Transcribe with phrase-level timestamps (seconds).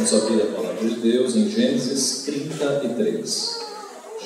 [0.00, 3.60] Vamos abrir a palavra de Deus em Gênesis 33.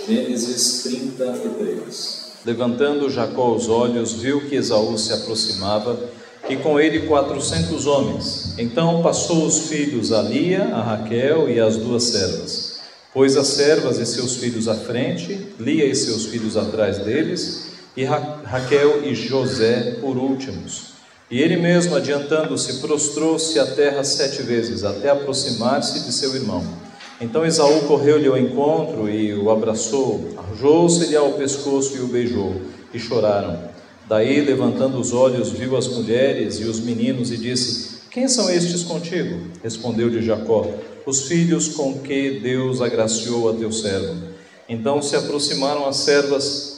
[0.06, 2.32] Gênesis 33.
[2.46, 5.98] Levantando Jacó os olhos, viu que Esaú se aproximava
[6.48, 8.54] e com ele quatrocentos homens.
[8.56, 12.78] Então passou os filhos a Lia, a Raquel e as duas servas.
[13.12, 18.04] Pôs as servas e seus filhos à frente, Lia e seus filhos atrás deles, e
[18.04, 20.93] Ra Raquel e José por últimos.
[21.34, 26.64] E ele mesmo, adiantando-se, prostrou-se à terra sete vezes, até aproximar-se de seu irmão.
[27.20, 32.62] Então Esaú correu-lhe ao encontro e o abraçou, arrojou-se-lhe ao pescoço e o beijou,
[32.94, 33.58] e choraram.
[34.08, 38.84] Daí, levantando os olhos, viu as mulheres e os meninos e disse: Quem são estes
[38.84, 39.48] contigo?
[39.60, 40.64] Respondeu-lhe Jacó:
[41.04, 44.14] Os filhos com que Deus agraciou a teu servo.
[44.68, 46.73] Então se aproximaram as servas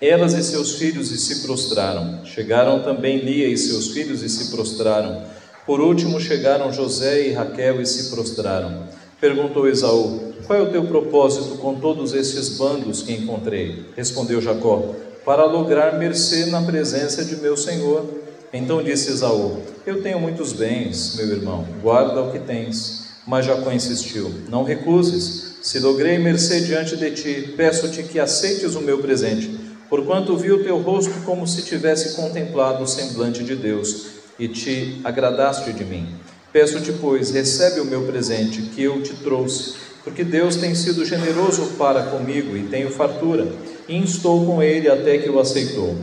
[0.00, 2.24] elas e seus filhos e se prostraram.
[2.24, 5.22] Chegaram também Lia e seus filhos e se prostraram.
[5.64, 8.84] Por último chegaram José e Raquel e se prostraram.
[9.20, 13.86] Perguntou Esaú: Qual é o teu propósito com todos estes bandos que encontrei?
[13.96, 14.94] Respondeu Jacó:
[15.24, 18.04] Para lograr mercê na presença de meu senhor.
[18.52, 23.06] Então disse Esaú: Eu tenho muitos bens, meu irmão, guarda o que tens.
[23.26, 25.56] Mas Jacó insistiu: Não recuses.
[25.62, 30.62] Se logrei mercê diante de ti, peço-te que aceites o meu presente porquanto vi o
[30.62, 34.06] teu rosto como se tivesse contemplado o semblante de Deus
[34.38, 36.08] e te agradaste de mim.
[36.52, 41.72] Peço-te, pois, recebe o meu presente que eu te trouxe, porque Deus tem sido generoso
[41.78, 43.46] para comigo e tenho fartura,
[43.88, 45.96] e instou com ele até que o aceitou.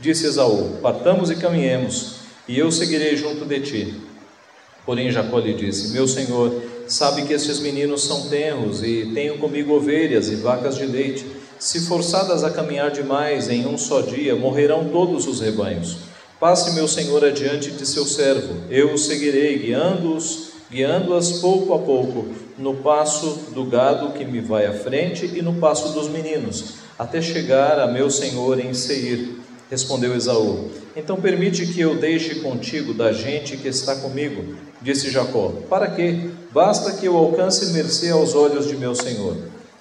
[0.00, 2.16] Disse Esaú: Partamos e caminhemos,
[2.48, 3.94] e eu seguirei junto de ti.
[4.84, 9.74] Porém, Jacó lhe disse: Meu senhor, sabe que estes meninos são tenros, e tenho comigo
[9.74, 11.24] ovelhas e vacas de leite
[11.60, 15.98] se forçadas a caminhar demais em um só dia, morrerão todos os rebanhos.
[16.40, 22.28] Passe meu senhor adiante de seu servo, eu o seguirei, guiando-os, guiando-as pouco a pouco,
[22.56, 27.20] no passo do gado que me vai à frente e no passo dos meninos, até
[27.20, 29.36] chegar a meu senhor em Seir.
[29.70, 34.56] Respondeu Esaú: Então permite que eu deixe contigo da gente que está comigo.
[34.80, 36.30] Disse Jacó: Para quê?
[36.50, 39.36] Basta que eu alcance mercê aos olhos de meu senhor.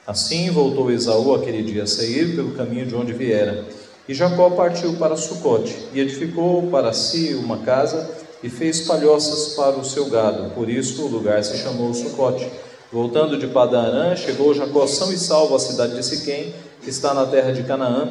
[0.09, 3.63] Assim voltou Esaú aquele dia a sair pelo caminho de onde viera.
[4.07, 8.09] E Jacó partiu para Sucote e edificou para si uma casa
[8.41, 10.49] e fez palhoças para o seu gado.
[10.55, 12.49] Por isso o lugar se chamou Sucote.
[12.91, 17.27] Voltando de Padarã, chegou Jacó são e salvo à cidade de Siquém, que está na
[17.27, 18.09] terra de Canaã,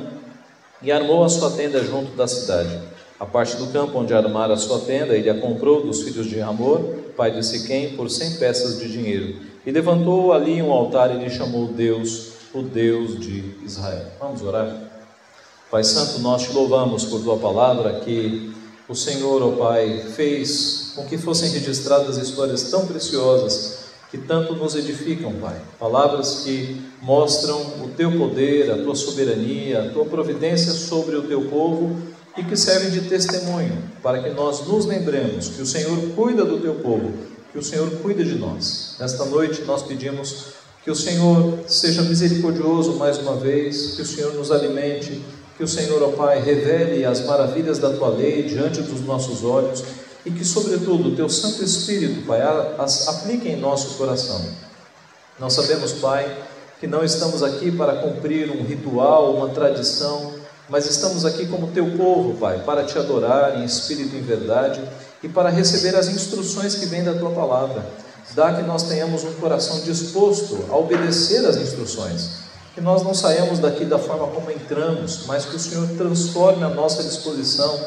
[0.80, 2.78] e armou a sua tenda junto da cidade.
[3.18, 6.38] A parte do campo onde armara a sua tenda, ele a comprou dos filhos de
[6.38, 6.78] Ramor,
[7.16, 11.28] pai de Siquém, por cem peças de dinheiro e levantou ali um altar e lhe
[11.28, 14.06] chamou Deus, o Deus de Israel.
[14.18, 14.74] Vamos orar?
[15.70, 18.50] Pai Santo, nós te louvamos por tua palavra que
[18.88, 23.80] o Senhor, ó oh Pai, fez com que fossem registradas histórias tão preciosas
[24.10, 25.60] que tanto nos edificam, Pai.
[25.78, 31.42] Palavras que mostram o teu poder, a tua soberania, a tua providência sobre o teu
[31.42, 31.94] povo
[32.38, 36.58] e que servem de testemunho para que nós nos lembremos que o Senhor cuida do
[36.58, 37.12] teu povo
[37.52, 38.87] que o Senhor cuide de nós.
[38.98, 40.46] Nesta noite nós pedimos
[40.82, 45.22] que o Senhor seja misericordioso mais uma vez, que o Senhor nos alimente,
[45.56, 49.84] que o Senhor, ó Pai, revele as maravilhas da tua lei diante dos nossos olhos
[50.26, 52.40] e que, sobretudo, o teu Santo Espírito, Pai,
[52.76, 54.44] as aplique em nosso coração.
[55.38, 56.36] Nós sabemos, Pai,
[56.80, 60.32] que não estamos aqui para cumprir um ritual, uma tradição,
[60.68, 64.82] mas estamos aqui como teu povo, Pai, para te adorar em espírito e em verdade
[65.22, 68.07] e para receber as instruções que vêm da tua palavra.
[68.34, 72.30] Dá que nós tenhamos um coração disposto a obedecer às instruções,
[72.74, 76.68] que nós não saiamos daqui da forma como entramos, mas que o Senhor transforme a
[76.68, 77.78] nossa disposição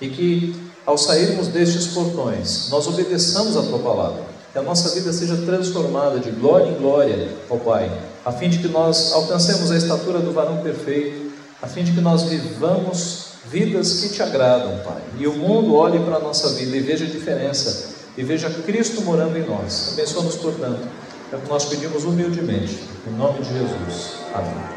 [0.00, 5.12] e que ao sairmos destes portões, nós obedeçamos a tua palavra, que a nossa vida
[5.12, 7.90] seja transformada de glória em glória, ó Pai,
[8.24, 12.00] a fim de que nós alcancemos a estatura do varão perfeito, a fim de que
[12.00, 15.02] nós vivamos vidas que te agradam, Pai.
[15.18, 19.02] E o mundo olhe para a nossa vida e veja a diferença, e veja Cristo
[19.02, 19.90] morando em nós.
[19.92, 20.88] Abençoa-nos, portanto,
[21.32, 24.16] é o que nós pedimos humildemente, em nome de Jesus.
[24.32, 24.76] Amém.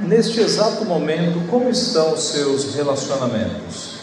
[0.00, 3.96] Neste exato momento, como estão os seus relacionamentos?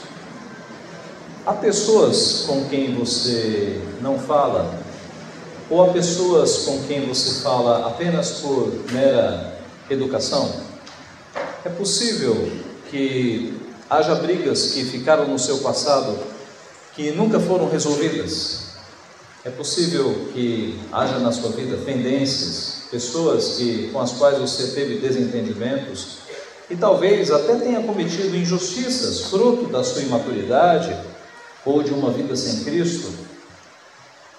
[1.45, 4.79] Há pessoas com quem você não fala,
[5.69, 9.59] ou há pessoas com quem você fala apenas por mera
[9.89, 10.51] educação?
[11.63, 12.51] É possível
[12.89, 13.62] que
[13.93, 16.17] haja brigas que ficaram no seu passado
[16.95, 18.63] que nunca foram resolvidas.
[19.45, 24.97] É possível que haja na sua vida pendências, pessoas que, com as quais você teve
[24.97, 26.19] desentendimentos
[26.69, 30.95] e talvez até tenha cometido injustiças fruto da sua imaturidade
[31.63, 33.11] ou de uma vida sem Cristo,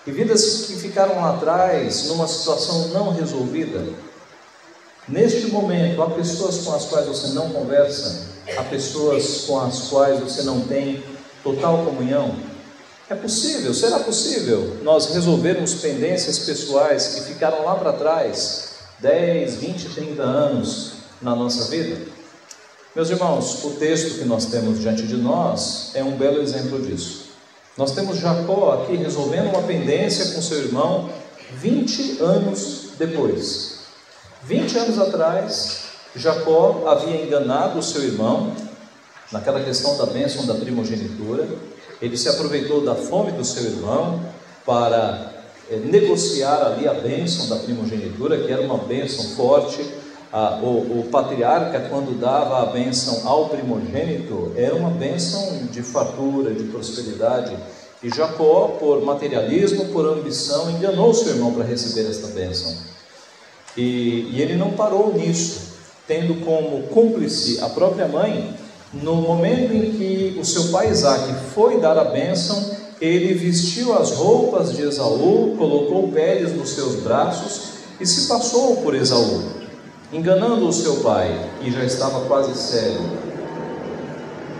[0.06, 3.84] e vidas que ficaram lá atrás numa situação não resolvida.
[5.08, 10.20] Neste momento, há pessoas com as quais você não conversa, há pessoas com as quais
[10.20, 11.02] você não tem
[11.42, 12.34] total comunhão.
[13.08, 19.88] É possível, será possível nós resolvermos pendências pessoais que ficaram lá para trás, 10, 20,
[19.90, 22.00] 30 anos na nossa vida?
[22.94, 27.24] Meus irmãos, o texto que nós temos diante de nós é um belo exemplo disso.
[27.76, 31.10] Nós temos Jacó aqui resolvendo uma pendência com seu irmão
[31.56, 33.80] 20 anos depois.
[34.44, 35.83] 20 anos atrás,
[36.16, 38.52] Jacó havia enganado o seu irmão
[39.32, 41.48] naquela questão da bênção da primogenitura.
[42.00, 44.20] Ele se aproveitou da fome do seu irmão
[44.64, 45.32] para
[45.70, 49.84] é, negociar ali a bênção da primogenitura, que era uma bênção forte.
[50.32, 56.52] Ah, o, o, patriarca, quando dava a bênção ao primogênito, era uma bênção de fartura,
[56.52, 57.56] de prosperidade.
[58.02, 62.76] E Jacó, por materialismo, por ambição, enganou seu irmão para receber esta bênção.
[63.76, 65.73] E, e ele não parou nisso,
[66.06, 68.54] tendo como cúmplice a própria mãe,
[68.92, 74.12] no momento em que o seu pai Isaac foi dar a bênção, ele vestiu as
[74.12, 79.42] roupas de Esaú, colocou peles nos seus braços e se passou por Esaú,
[80.12, 83.04] enganando o seu pai, e já estava quase cego.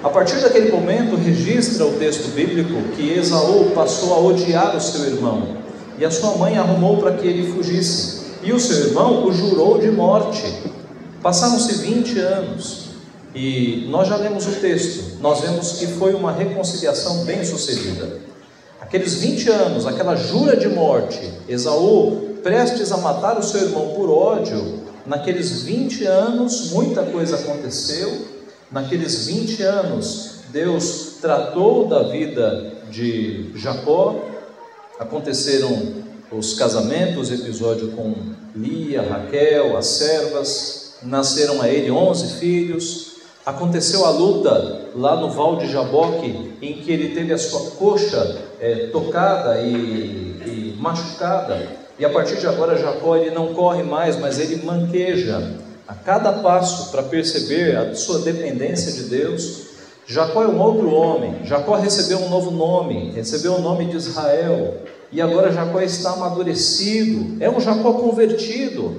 [0.02, 5.05] A partir daquele momento, registra o texto bíblico que Esaú passou a odiar o seu
[5.05, 5.56] irmão,
[5.99, 9.79] e a sua mãe arrumou para que ele fugisse, e o seu irmão o jurou
[9.79, 10.74] de morte.
[11.25, 12.88] Passaram-se 20 anos,
[13.35, 18.21] e nós já lemos o texto, nós vemos que foi uma reconciliação bem sucedida.
[18.79, 24.11] Aqueles 20 anos, aquela jura de morte, Esaú prestes a matar o seu irmão por
[24.11, 28.26] ódio, naqueles 20 anos muita coisa aconteceu.
[28.71, 34.26] Naqueles 20 anos, Deus tratou da vida de Jacó,
[35.00, 38.15] aconteceram os casamentos, episódio com
[38.55, 43.14] Lia, Raquel, as servas, nasceram a ele 11 filhos,
[43.46, 48.38] Aconteceu a luta lá no Val de Jaboque, em que ele teve a sua coxa
[48.58, 51.61] é, tocada e, e, machucada.
[51.99, 56.32] E a partir de agora, Jacó ele não corre mais, mas ele manqueja a cada
[56.32, 59.64] passo para perceber a sua dependência de Deus.
[60.06, 61.44] Jacó é um outro homem.
[61.44, 64.79] Jacó recebeu um novo nome, recebeu o nome de Israel.
[65.12, 67.37] E agora Jacó está amadurecido.
[67.40, 68.97] É um Jacó convertido.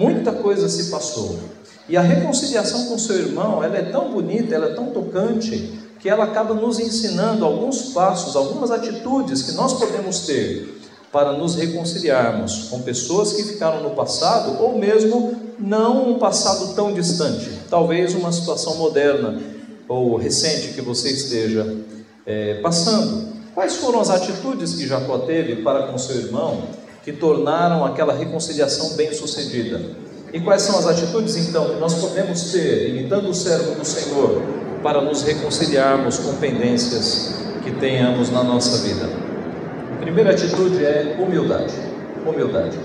[0.00, 1.38] Muita coisa se passou.
[1.86, 6.08] E a reconciliação com seu irmão, ela é tão bonita, ela é tão tocante, que
[6.08, 10.80] ela acaba nos ensinando alguns passos, algumas atitudes que nós podemos ter
[11.12, 16.94] para nos reconciliarmos com pessoas que ficaram no passado ou mesmo não um passado tão
[16.94, 19.38] distante, talvez uma situação moderna
[19.86, 21.76] ou recente que você esteja
[22.24, 23.34] é, passando.
[23.52, 26.62] Quais foram as atitudes que Jacó teve para com seu irmão
[27.02, 29.80] que tornaram aquela reconciliação bem sucedida?
[30.32, 34.42] E quais são as atitudes então que nós podemos ter, imitando o servo do Senhor,
[34.82, 39.08] para nos reconciliarmos com pendências que tenhamos na nossa vida?
[39.94, 41.74] A primeira atitude é humildade.
[42.26, 42.78] Humildade.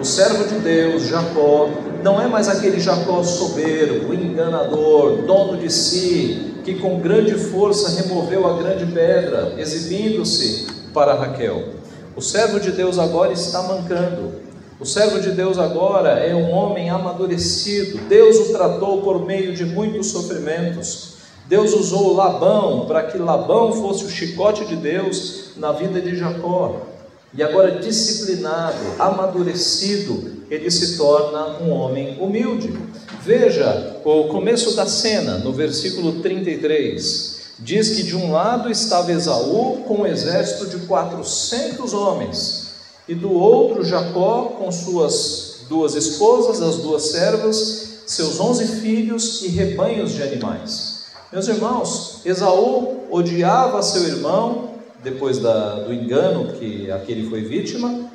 [0.00, 1.68] O servo de Deus, Jacó,
[2.02, 8.46] não é mais aquele Jacó soberbo, enganador, dono de si, que com grande força removeu
[8.46, 11.77] a grande pedra, exibindo-se para Raquel.
[12.18, 14.40] O servo de Deus agora está mancando,
[14.80, 17.96] o servo de Deus agora é um homem amadurecido.
[18.08, 21.12] Deus o tratou por meio de muitos sofrimentos.
[21.46, 26.88] Deus usou Labão para que Labão fosse o chicote de Deus na vida de Jacó.
[27.32, 32.76] E agora, disciplinado, amadurecido, ele se torna um homem humilde.
[33.22, 37.37] Veja o começo da cena, no versículo 33.
[37.58, 42.68] Diz que de um lado estava Esaú com um exército de 400 homens
[43.08, 49.48] e do outro Jacó com suas duas esposas, as duas servas, seus onze filhos e
[49.48, 51.06] rebanhos de animais.
[51.32, 58.08] Meus irmãos, Esaú odiava seu irmão depois da, do engano que aquele foi vítima,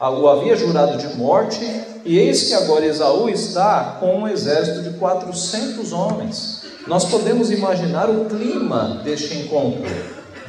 [0.00, 1.64] o havia jurado de morte,
[2.04, 6.63] e eis que agora Esaú está com um exército de 400 homens.
[6.86, 9.90] Nós podemos imaginar o clima deste encontro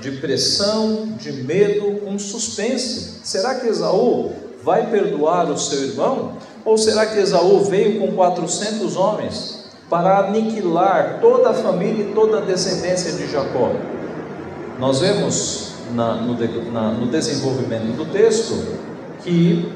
[0.02, 3.20] de pressão, de medo, um suspense.
[3.24, 6.34] Será que Esaú vai perdoar o seu irmão?
[6.66, 12.40] Ou será que Esaú veio com 400 homens para aniquilar toda a família e toda
[12.40, 13.72] a descendência de Jacó?
[14.78, 16.38] Nós vemos na, no,
[16.72, 18.62] na, no desenvolvimento do texto
[19.24, 19.72] que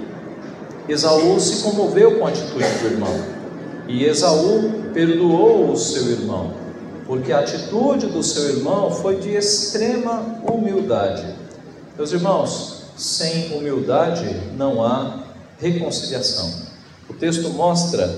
[0.90, 3.39] Esaú se comoveu com a atitude do irmão
[3.90, 6.54] e Esaú perdoou o seu irmão.
[7.08, 11.26] porque a atitude do seu irmão foi de extrema humildade.
[11.98, 15.24] Meus irmãos, sem humildade não há
[15.58, 16.54] reconciliação.
[17.10, 18.16] O texto mostra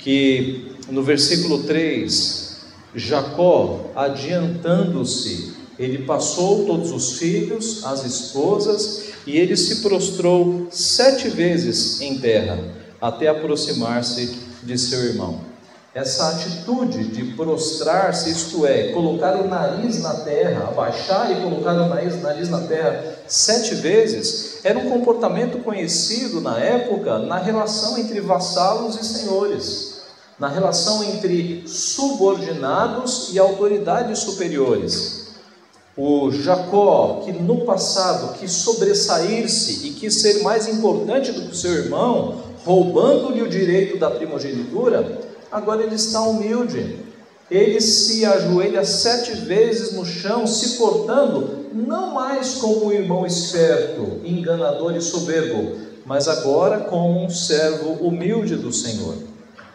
[0.00, 2.56] que no versículo 3,
[2.92, 12.00] Jacó, adiantando-se, ele passou todos os filhos, as esposas, e ele se prostrou sete vezes
[12.00, 12.58] em terra,
[13.00, 15.48] até aproximar-se de seu irmão.
[15.94, 21.88] Essa atitude de prostrar-se, isto é, colocar o nariz na terra, abaixar e colocar o
[21.88, 28.20] nariz, nariz na terra sete vezes, era um comportamento conhecido na época na relação entre
[28.20, 30.02] vassalos e senhores,
[30.38, 35.28] na relação entre subordinados e autoridades superiores.
[35.96, 41.56] O Jacó, que no passado quis sobressair-se e quis ser mais importante do que o
[41.56, 45.20] seu irmão, roubando-lhe o direito da primogenitura,
[45.50, 46.98] agora ele está humilde.
[47.50, 54.20] Ele se ajoelha sete vezes no chão, se portando não mais como um irmão esperto,
[54.22, 59.14] enganador e soberbo, mas agora como um servo humilde do Senhor.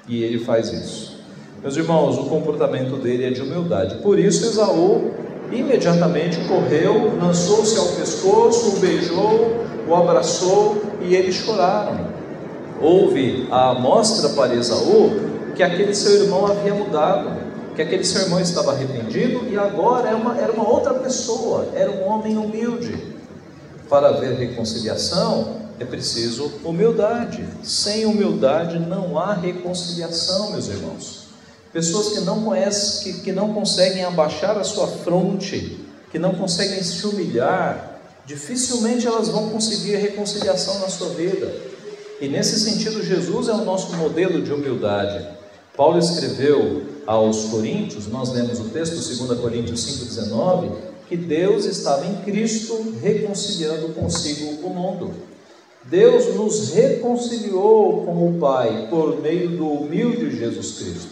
[0.07, 1.17] E ele faz isso.
[1.63, 4.03] Meus irmãos, o comportamento dele é de humildade.
[4.03, 5.11] Por isso, Esaú
[5.51, 12.12] imediatamente correu, lançou-se ao pescoço, o beijou, o abraçou e eles choraram.
[12.83, 15.11] Houve a amostra para Esaú
[15.55, 17.31] que aquele seu irmão havia mudado,
[17.77, 21.89] que aquele seu irmão estava arrependido e agora era uma, era uma outra pessoa, era
[21.89, 23.13] um homem humilde.
[23.89, 27.47] Para haver reconciliação é preciso humildade.
[27.63, 31.27] Sem humildade não há reconciliação, meus irmãos.
[31.71, 35.79] Pessoas que não conhecem, que, que não conseguem abaixar a sua fronte,
[36.11, 41.71] que não conseguem se humilhar, dificilmente elas vão conseguir reconciliação na sua vida.
[42.23, 45.27] E nesse sentido, Jesus é o nosso modelo de humildade.
[45.75, 50.71] Paulo escreveu aos Coríntios, nós lemos o texto, 2 Coríntios 5,19,
[51.09, 55.11] que Deus estava em Cristo reconciliando consigo o mundo.
[55.83, 61.11] Deus nos reconciliou com o Pai por meio do humilde Jesus Cristo.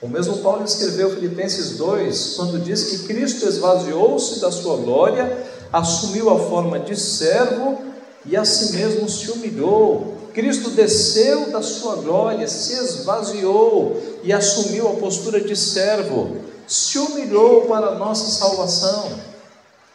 [0.00, 5.36] O mesmo Paulo escreveu Filipenses 2, quando diz que Cristo esvaziou-se da sua glória,
[5.70, 7.76] assumiu a forma de servo
[8.24, 14.86] e a si mesmo se humilhou, Cristo desceu da sua glória, se esvaziou e assumiu
[14.86, 19.18] a postura de servo, se humilhou para a nossa salvação.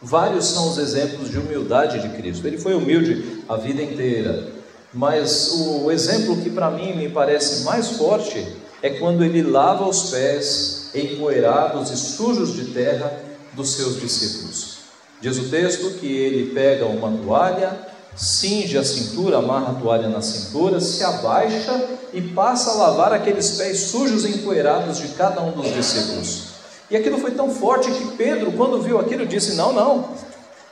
[0.02, 2.44] Vários são os exemplos de humildade de Cristo.
[2.44, 4.48] Ele foi humilde a vida inteira,
[4.92, 8.44] mas o exemplo que para mim me parece mais forte
[8.82, 13.16] é quando ele lava os pés empoeirados e sujos de terra
[13.52, 14.78] dos seus discípulos.
[15.20, 20.20] Diz o texto que ele pega uma toalha, cinge a cintura, amarra a toalha na
[20.20, 25.52] cintura, se abaixa e passa a lavar aqueles pés sujos e empoeirados de cada um
[25.52, 26.52] dos discípulos.
[26.90, 30.10] E aquilo foi tão forte que Pedro, quando viu aquilo, disse: Não, não,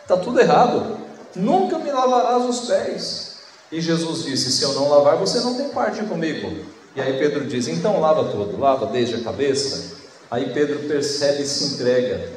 [0.03, 0.99] está tudo errado,
[1.35, 3.31] nunca me lavarás os pés.
[3.73, 6.65] E Jesus disse: Se eu não lavar, você não tem parte comigo.
[6.95, 9.99] E aí Pedro diz: Então lava todo, lava desde a cabeça.
[10.31, 12.29] Aí Pedro percebe e se entrega.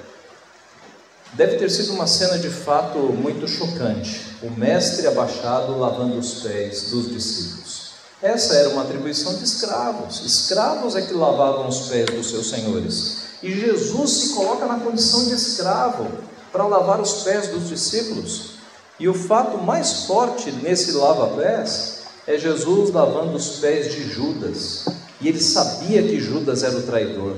[1.35, 4.37] Deve ter sido uma cena de fato muito chocante.
[4.43, 7.93] O mestre abaixado lavando os pés dos discípulos.
[8.21, 10.23] Essa era uma atribuição de escravos.
[10.23, 13.23] Escravos é que lavavam os pés dos seus senhores.
[13.41, 16.07] E Jesus se coloca na condição de escravo
[16.51, 18.51] para lavar os pés dos discípulos.
[18.99, 24.85] E o fato mais forte nesse lava-pés é Jesus lavando os pés de Judas.
[25.19, 27.35] E ele sabia que Judas era o traidor.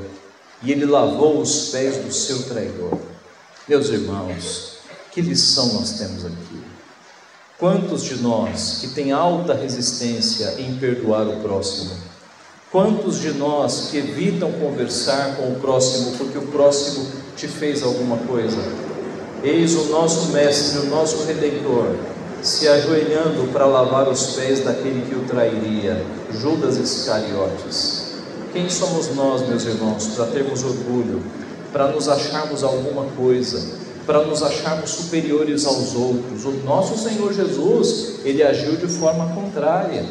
[0.62, 3.15] E ele lavou os pés do seu traidor.
[3.68, 4.74] Meus irmãos,
[5.12, 6.62] que lição nós temos aqui?
[7.58, 11.90] Quantos de nós que tem alta resistência em perdoar o próximo?
[12.72, 18.18] Quantos de nós que evitam conversar com o próximo porque o próximo te fez alguma
[18.18, 18.62] coisa?
[19.44, 21.96] Eis o nosso Mestre, o nosso Redentor,
[22.44, 26.06] se ajoelhando para lavar os pés daquele que o trairia,
[26.40, 28.14] Judas Iscariotes.
[28.54, 31.24] Quem somos nós, meus irmãos, para termos orgulho
[31.76, 33.62] para nos acharmos alguma coisa,
[34.06, 36.46] para nos acharmos superiores aos outros.
[36.46, 40.06] O nosso Senhor Jesus, ele agiu de forma contrária.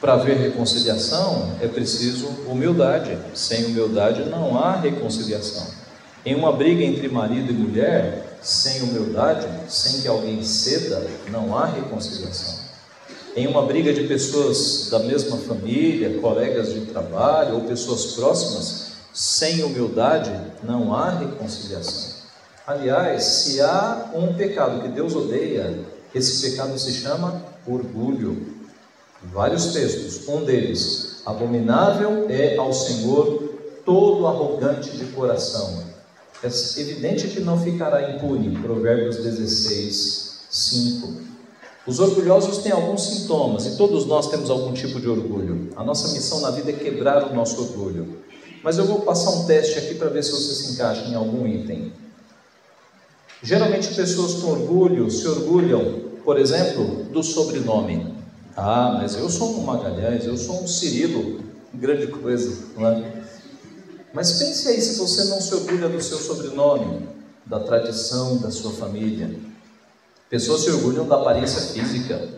[0.00, 3.16] Para haver reconciliação é preciso humildade.
[3.32, 5.68] Sem humildade não há reconciliação.
[6.26, 11.66] Em uma briga entre marido e mulher, sem humildade, sem que alguém ceda, não há
[11.66, 12.58] reconciliação.
[13.36, 18.81] Em uma briga de pessoas da mesma família, colegas de trabalho ou pessoas próximas,
[19.12, 22.22] sem humildade não há reconciliação.
[22.66, 25.80] Aliás, se há um pecado que Deus odeia,
[26.14, 28.54] esse pecado se chama orgulho.
[29.22, 33.52] Vários textos, um deles, abominável é ao Senhor
[33.84, 35.82] todo arrogante de coração.
[36.42, 36.48] É
[36.80, 38.58] evidente que não ficará impune.
[38.60, 41.12] Provérbios 16, 5.
[41.86, 45.70] Os orgulhosos têm alguns sintomas e todos nós temos algum tipo de orgulho.
[45.76, 48.22] A nossa missão na vida é quebrar o nosso orgulho.
[48.62, 51.46] Mas eu vou passar um teste aqui para ver se você se encaixa em algum
[51.46, 51.92] item.
[53.42, 58.14] Geralmente pessoas com orgulho se orgulham, por exemplo, do sobrenome.
[58.56, 61.40] Ah, mas eu sou um Magalhães, eu sou um Cirilo,
[61.74, 63.24] grande coisa, não é?
[64.14, 67.08] Mas pense aí se você não se orgulha do seu sobrenome,
[67.44, 69.34] da tradição da sua família.
[70.28, 72.28] Pessoas se orgulham da aparência física.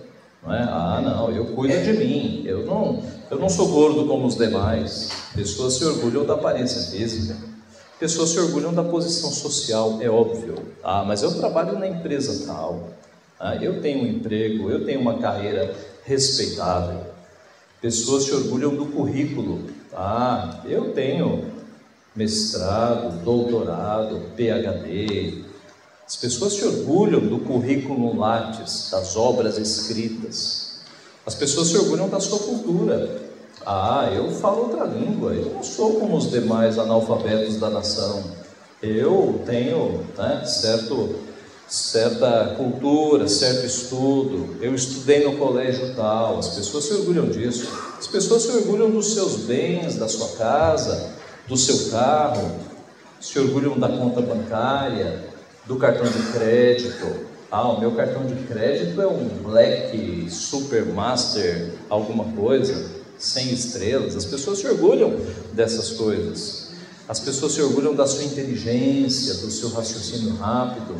[0.43, 0.63] Não é?
[0.63, 2.43] Ah, não, eu cuido de mim.
[2.47, 3.03] Eu não,
[3.35, 5.11] eu não sou gordo como os demais.
[5.35, 7.37] Pessoas se orgulham da aparência física.
[7.99, 10.55] Pessoas se orgulham da posição social, é óbvio.
[10.85, 12.91] Ah, mas eu trabalho na empresa tal.
[13.39, 15.75] Ah, eu tenho um emprego, eu tenho uma carreira
[16.05, 17.01] respeitável.
[17.81, 19.65] Pessoas se orgulham do currículo.
[19.93, 21.47] Ah, eu tenho
[22.15, 25.43] mestrado, doutorado, PhD.
[26.07, 30.79] As pessoas se orgulham do currículo Lattes, das obras escritas.
[31.27, 33.24] As pessoas se orgulham da sua cultura.
[33.67, 38.23] Ah, eu falo outra língua, eu não sou como os demais analfabetos da nação.
[38.83, 41.15] Eu tenho né, certo,
[41.67, 46.39] certa cultura, certo estudo, eu estudei no colégio tal.
[46.39, 47.67] As pessoas se orgulham disso.
[47.99, 51.15] As pessoas se orgulham dos seus bens, da sua casa,
[51.49, 52.57] do seu carro,
[53.19, 55.25] se orgulham da conta bancária,
[55.65, 57.33] do cartão de crédito.
[57.51, 64.17] Ah, o meu cartão de crédito é um Black Supermaster, alguma coisa, sem estrelas.
[64.17, 65.19] As pessoas se orgulham
[65.53, 66.69] dessas coisas.
[67.09, 70.97] As pessoas se orgulham da sua inteligência, do seu raciocínio rápido.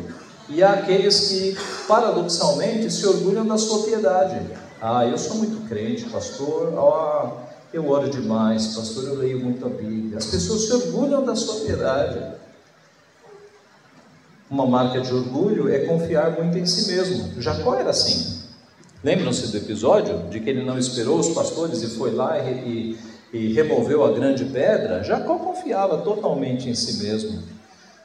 [0.47, 1.57] E há aqueles que,
[1.87, 4.39] paradoxalmente, se orgulham da sua piedade.
[4.79, 6.73] Ah, eu sou muito crente, pastor.
[6.77, 10.17] Ah, eu oro demais, pastor, eu leio muito a Bíblia.
[10.17, 12.35] As pessoas se orgulham da sua piedade.
[14.49, 17.41] Uma marca de orgulho é confiar muito em si mesmo.
[17.41, 18.34] Jacó era assim.
[19.03, 22.97] Lembram-se do episódio de que ele não esperou os pastores e foi lá e,
[23.33, 25.03] e, e removeu a grande pedra?
[25.03, 27.43] Jacó confiava totalmente em si mesmo.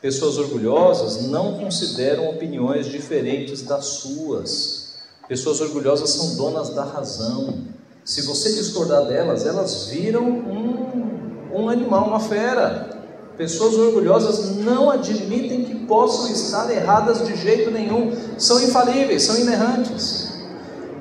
[0.02, 4.94] Pessoas orgulhosas não consideram opiniões diferentes das suas.
[5.28, 7.66] Pessoas orgulhosas são donas da razão.
[8.04, 12.98] Se você discordar delas, elas viram um, um animal, uma fera.
[13.36, 20.29] Pessoas orgulhosas não admitem que possam estar erradas de jeito nenhum, são infalíveis, são inerrantes.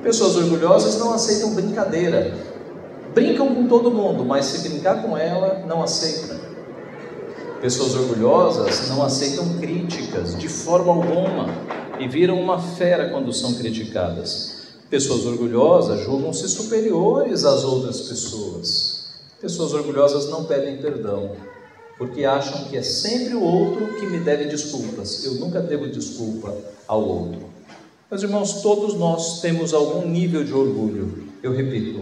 [0.04, 2.34] Pessoas orgulhosas não aceitam brincadeira,
[3.14, 6.38] brincam com todo mundo, mas se brincar com ela, não aceitam.
[7.62, 11.54] Pessoas orgulhosas não aceitam críticas de forma alguma
[12.00, 14.60] e viram uma fera quando são criticadas.
[14.90, 19.10] Pessoas orgulhosas julgam-se superiores às outras pessoas.
[19.42, 21.34] Pessoas orgulhosas não pedem perdão,
[21.98, 25.26] porque acham que é sempre o outro que me deve desculpas.
[25.26, 26.56] Eu nunca devo desculpa
[26.88, 27.49] ao outro.
[28.10, 32.02] Meus irmãos, todos nós temos algum nível de orgulho, eu repito.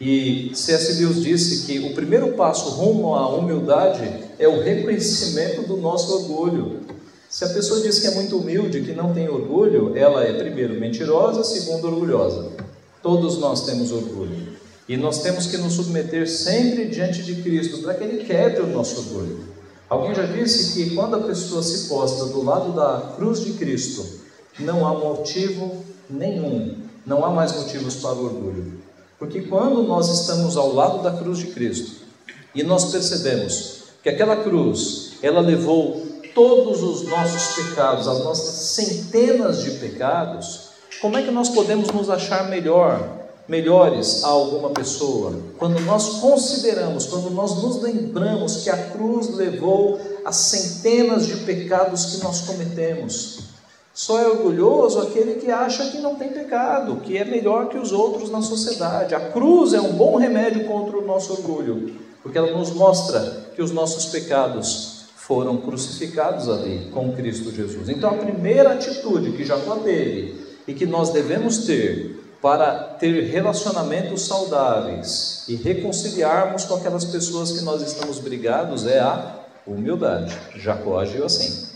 [0.00, 0.94] E C.S.
[0.94, 6.80] Lewis disse que o primeiro passo rumo à humildade é o reconhecimento do nosso orgulho.
[7.28, 10.80] Se a pessoa diz que é muito humilde, que não tem orgulho, ela é, primeiro,
[10.80, 12.52] mentirosa, segundo, orgulhosa.
[13.02, 14.54] Todos nós temos orgulho.
[14.88, 18.66] E nós temos que nos submeter sempre diante de Cristo para que Ele quebre o
[18.66, 19.40] nosso orgulho.
[19.90, 24.23] Alguém já disse que quando a pessoa se posta do lado da cruz de Cristo,
[24.58, 28.82] não há motivo nenhum, não há mais motivos para o orgulho.
[29.18, 32.02] Porque quando nós estamos ao lado da cruz de Cristo
[32.54, 39.62] e nós percebemos que aquela cruz, ela levou todos os nossos pecados, as nossas centenas
[39.62, 40.68] de pecados,
[41.00, 43.08] como é que nós podemos nos achar melhor,
[43.48, 45.38] melhores a alguma pessoa?
[45.58, 52.06] Quando nós consideramos, quando nós nos lembramos que a cruz levou as centenas de pecados
[52.06, 53.43] que nós cometemos.
[53.94, 57.92] Só é orgulhoso aquele que acha que não tem pecado, que é melhor que os
[57.92, 59.14] outros na sociedade.
[59.14, 63.20] A cruz é um bom remédio contra o nosso orgulho, porque ela nos mostra
[63.54, 67.88] que os nossos pecados foram crucificados ali com Cristo Jesus.
[67.88, 74.22] Então, a primeira atitude que Jacó teve e que nós devemos ter para ter relacionamentos
[74.22, 80.36] saudáveis e reconciliarmos com aquelas pessoas que nós estamos brigados é a humildade.
[80.56, 81.73] Jacó agiu assim.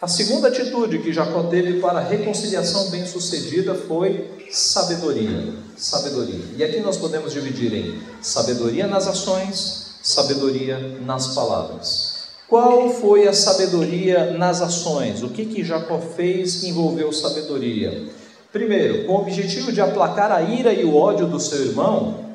[0.00, 5.54] A segunda atitude que Jacó teve para a reconciliação bem-sucedida foi sabedoria.
[5.74, 6.44] Sabedoria.
[6.54, 12.26] E aqui nós podemos dividir em sabedoria nas ações, sabedoria nas palavras.
[12.46, 15.22] Qual foi a sabedoria nas ações?
[15.22, 18.10] O que, que Jacó fez que envolveu sabedoria?
[18.52, 22.34] Primeiro, com o objetivo de aplacar a ira e o ódio do seu irmão,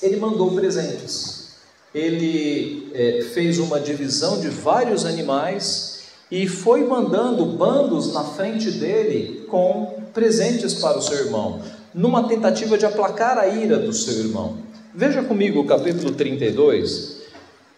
[0.00, 1.56] ele mandou presentes.
[1.92, 5.89] ele é, fez uma divisão de vários animais
[6.30, 11.60] e foi mandando bandos na frente dele com presentes para o seu irmão,
[11.92, 14.58] numa tentativa de aplacar a ira do seu irmão.
[14.94, 17.20] Veja comigo o capítulo 32,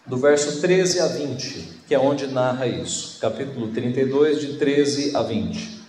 [0.05, 3.17] do verso 13 a 20, que é onde narra isso.
[3.19, 5.83] Capítulo 32, de 13 a 20.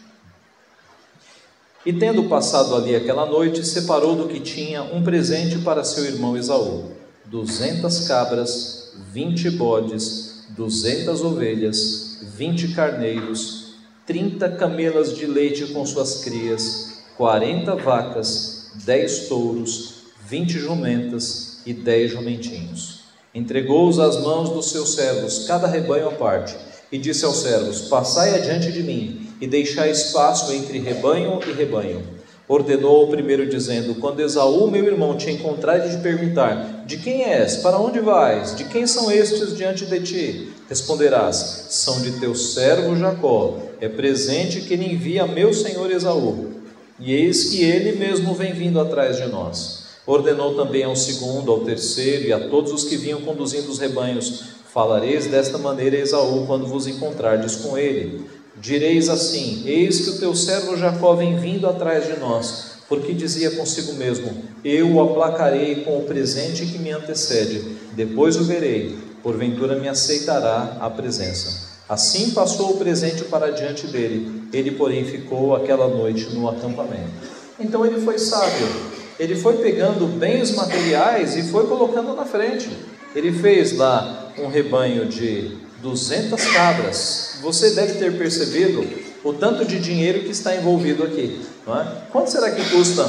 [1.86, 6.36] E tendo passado ali aquela noite, separou do que tinha um presente para seu irmão
[6.36, 6.92] Esaú:
[7.26, 17.04] duzentas cabras, vinte bodes, duzentas ovelhas, vinte carneiros, trinta camelas de leite com suas crias,
[17.16, 19.94] quarenta vacas, dez touros,
[20.28, 23.04] vinte jumentas e dez jumentinhos.
[23.32, 26.56] Entregou-os às mãos dos seus servos, cada rebanho à parte,
[26.90, 32.02] e disse aos servos: Passai adiante de mim, e deixai espaço entre rebanho e rebanho.
[32.48, 37.22] Ordenou o primeiro, dizendo: Quando Esaú, meu irmão, te encontrar e te perguntar: De quem
[37.22, 37.58] és?
[37.58, 38.56] Para onde vais?
[38.56, 40.53] De quem são estes diante de ti?
[40.68, 43.58] Responderás: São de teu servo Jacó.
[43.80, 46.52] É presente que ele envia a meu senhor Esaú.
[46.98, 49.84] E eis que ele mesmo vem vindo atrás de nós.
[50.06, 54.54] Ordenou também ao segundo, ao terceiro e a todos os que vinham conduzindo os rebanhos:
[54.72, 58.24] Falareis desta maneira a Esaú quando vos encontrardes com ele.
[58.56, 63.50] Direis assim: Eis que o teu servo Jacó vem vindo atrás de nós, porque dizia
[63.50, 64.32] consigo mesmo:
[64.64, 70.76] Eu o aplacarei com o presente que me antecede, depois o verei, porventura me aceitará
[70.80, 71.74] a presença.
[71.88, 77.10] Assim passou o presente para diante dele, ele, porém, ficou aquela noite no acampamento.
[77.58, 82.68] Então ele foi sábio ele foi pegando bens materiais e foi colocando na frente.
[83.14, 87.36] Ele fez lá um rebanho de 200 cabras.
[87.40, 88.84] Você deve ter percebido
[89.22, 91.40] o tanto de dinheiro que está envolvido aqui.
[91.66, 91.86] Não é?
[92.10, 93.08] Quanto será que custa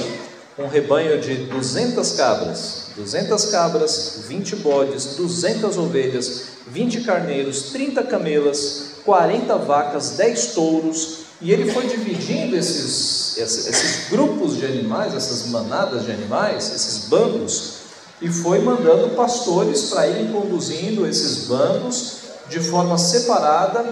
[0.60, 2.85] um rebanho de 200 cabras?
[2.96, 11.52] 200 cabras, 20 bodes, 200 ovelhas, 20 carneiros, 30 camelas, 40 vacas, 10 touros, e
[11.52, 17.74] ele foi dividindo esses, esses grupos de animais, essas manadas de animais, esses bandos,
[18.22, 23.86] e foi mandando pastores para irem conduzindo esses bandos de forma separada,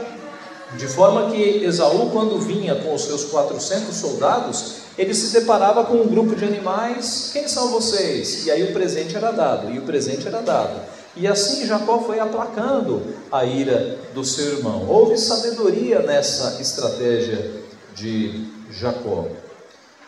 [0.77, 5.95] de forma que Esaú, quando vinha com os seus 400 soldados, ele se deparava com
[5.95, 8.45] um grupo de animais: quem são vocês?
[8.45, 10.79] E aí o presente era dado, e o presente era dado.
[11.15, 13.01] E assim Jacó foi aplacando
[13.32, 14.88] a ira do seu irmão.
[14.89, 17.51] Houve sabedoria nessa estratégia
[17.95, 19.27] de Jacó.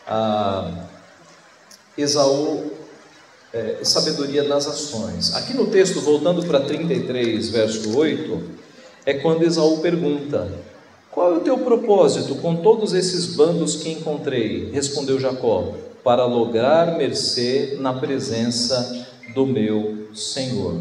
[0.06, 0.70] Ah,
[1.96, 2.72] Esaú,
[3.52, 5.34] é, sabedoria nas ações.
[5.34, 8.42] Aqui no texto, voltando para 33, verso 8,
[9.06, 10.50] é quando Esaú pergunta:
[11.16, 14.70] Qual é o teu propósito com todos esses bandos que encontrei?
[14.70, 15.72] Respondeu Jacó:
[16.04, 20.78] Para lograr mercê na presença do meu Senhor.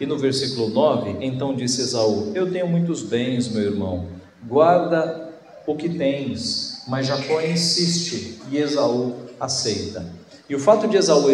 [0.00, 4.06] E no versículo 9, então disse Esaú: Eu tenho muitos bens, meu irmão,
[4.48, 5.34] guarda
[5.66, 6.82] o que tens.
[6.88, 10.06] Mas Jacó insiste e Esaú aceita.
[10.48, 11.26] E o fato de Esaú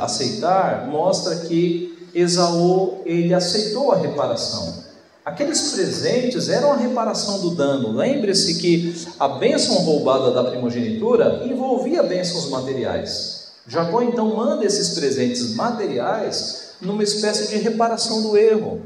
[0.00, 4.88] aceitar mostra que Esaú ele aceitou a reparação.
[5.30, 7.92] Aqueles presentes eram a reparação do dano.
[7.92, 13.52] Lembre-se que a bênção roubada da primogenitura envolvia bênçãos materiais.
[13.64, 18.80] Jacó então manda esses presentes materiais numa espécie de reparação do erro.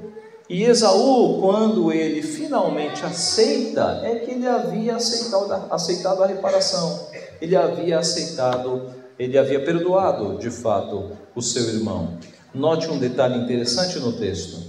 [0.46, 7.09] E Esaú, quando ele finalmente aceita, é que ele havia aceitado, aceitado a reparação,
[7.40, 12.18] ele havia aceitado, ele havia perdoado de fato o seu irmão.
[12.52, 14.63] Note um detalhe interessante no texto: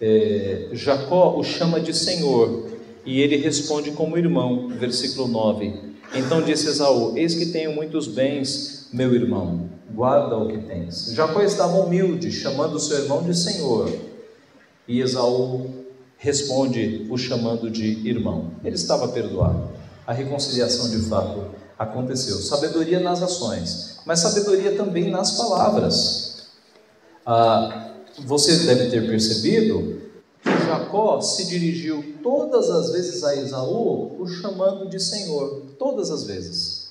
[0.00, 2.70] é, Jacó o chama de Senhor
[3.04, 5.72] e ele responde como irmão, versículo 9.
[6.14, 11.12] Então disse Esaú: Eis que tenho muitos bens, meu irmão guarda o que tens.
[11.14, 13.90] Jacó estava humilde, chamando seu irmão de Senhor,
[14.86, 15.70] e Esaú
[16.18, 18.52] responde o chamando de irmão.
[18.62, 19.70] Ele estava perdoado.
[20.06, 21.46] A reconciliação de fato
[21.78, 22.36] aconteceu.
[22.36, 26.46] Sabedoria nas ações, mas sabedoria também nas palavras.
[27.24, 27.92] Ah,
[28.24, 30.00] você deve ter percebido
[30.42, 36.24] que Jacó se dirigiu todas as vezes a Esaú o chamando de Senhor, todas as
[36.24, 36.86] vezes.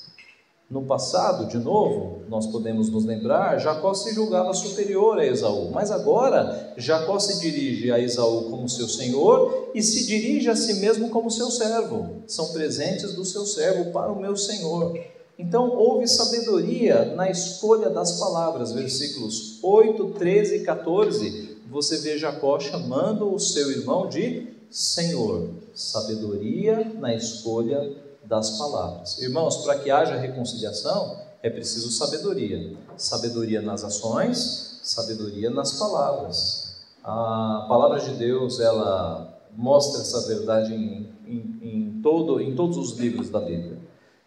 [0.69, 5.91] No passado, de novo, nós podemos nos lembrar, Jacó se julgava superior a Esaú, mas
[5.91, 11.09] agora Jacó se dirige a Esaú como seu senhor e se dirige a si mesmo
[11.09, 12.23] como seu servo.
[12.25, 14.97] São presentes do seu servo para o meu senhor.
[15.37, 21.57] Então houve sabedoria na escolha das palavras, versículos 8, 13 e 14.
[21.69, 25.49] Você vê Jacó chamando o seu irmão de Senhor.
[25.73, 29.17] Sabedoria na escolha das palavras.
[29.19, 32.75] Irmãos, para que haja reconciliação, é preciso sabedoria.
[32.97, 36.77] Sabedoria nas ações, sabedoria nas palavras.
[37.03, 42.97] A palavra de Deus, ela mostra essa verdade em, em, em, todo, em todos os
[42.97, 43.77] livros da Bíblia.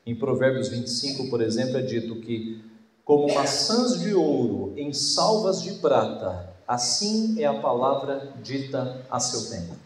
[0.08, 2.64] Em Provérbios 25, por exemplo, é dito que,
[3.04, 9.50] como maçãs de ouro em salvas de prata, assim é a palavra dita a seu
[9.50, 9.76] tempo.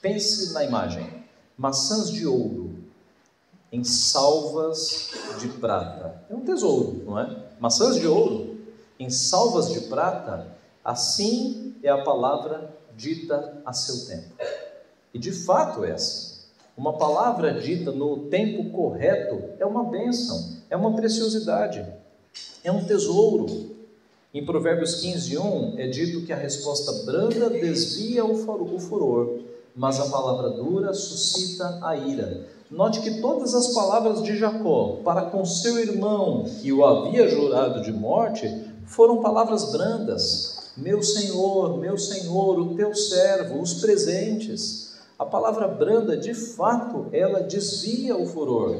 [0.00, 1.06] Pense na imagem:
[1.58, 2.70] maçãs de ouro
[3.70, 6.24] em salvas de prata.
[6.30, 7.36] É um tesouro, não é?
[7.60, 8.62] Maçãs de ouro
[8.98, 14.34] em salvas de prata, assim é a palavra dita a seu tempo.
[15.12, 16.31] E de fato é assim.
[16.76, 21.84] Uma palavra dita no tempo correto é uma bênção, é uma preciosidade,
[22.64, 23.72] é um tesouro.
[24.32, 28.36] Em Provérbios 15, 1 é dito que a resposta branda desvia o
[28.78, 29.40] furor,
[29.76, 32.46] mas a palavra dura suscita a ira.
[32.70, 37.82] Note que todas as palavras de Jacó para com seu irmão, que o havia jurado
[37.82, 38.48] de morte,
[38.86, 40.72] foram palavras brandas.
[40.74, 44.81] Meu Senhor, meu Senhor, o teu servo, os presentes.
[45.22, 48.76] A palavra branda, de fato, ela desvia o furor.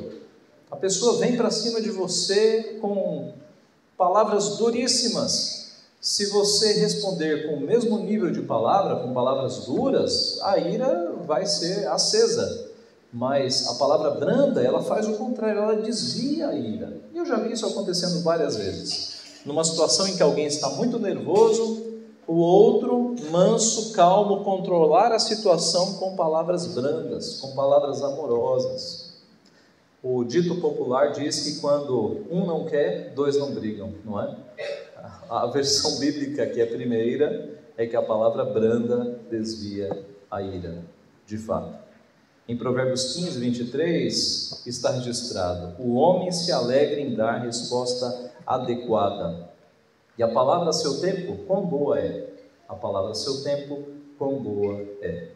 [0.68, 3.32] A pessoa vem para cima de você com
[3.96, 5.76] palavras duríssimas.
[6.00, 11.46] Se você responder com o mesmo nível de palavra, com palavras duras, a ira vai
[11.46, 12.70] ser acesa.
[13.12, 16.92] Mas a palavra branda, ela faz o contrário, ela desvia a ira.
[17.14, 19.20] E eu já vi isso acontecendo várias vezes.
[19.46, 21.91] Numa situação em que alguém está muito nervoso,
[22.32, 29.12] o outro, manso, calmo, controlar a situação com palavras brandas, com palavras amorosas.
[30.02, 34.34] O dito popular diz que quando um não quer, dois não brigam, não é?
[35.28, 39.90] A versão bíblica, que é a primeira, é que a palavra branda desvia
[40.30, 40.82] a ira,
[41.26, 41.82] de fato.
[42.48, 49.52] Em Provérbios 15, 23, está registrado: O homem se alegra em dar resposta adequada.
[50.18, 52.21] E a palavra a seu tempo, quão boa é?
[52.72, 53.82] A palavra a seu tempo,
[54.18, 55.28] quão boa é.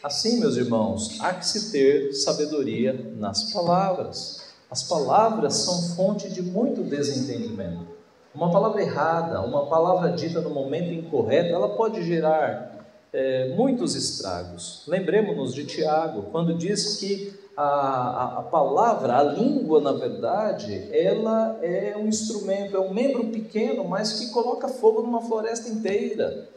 [0.00, 4.44] Assim, meus irmãos, há que se ter sabedoria nas palavras.
[4.70, 7.84] As palavras são fonte de muito desentendimento.
[8.32, 14.84] Uma palavra errada, uma palavra dita no momento incorreto, ela pode gerar é, muitos estragos.
[14.86, 21.96] Lembremos-nos de Tiago, quando diz que a, a, palavra, a língua, na verdade, ela é
[21.96, 26.53] um instrumento, é um membro pequeno, mas que coloca fogo numa floresta inteira.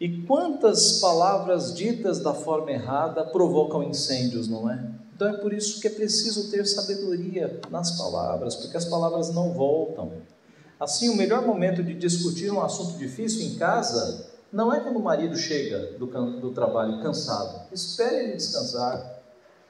[0.00, 4.84] E quantas palavras ditas da forma errada provocam incêndios, não é?
[5.14, 9.52] Então é por isso que é preciso ter sabedoria nas palavras, porque as palavras não
[9.52, 10.12] voltam.
[10.78, 15.02] Assim, o melhor momento de discutir um assunto difícil em casa não é quando o
[15.02, 16.06] marido chega do,
[16.40, 17.72] do trabalho cansado.
[17.72, 19.22] Espere ele descansar.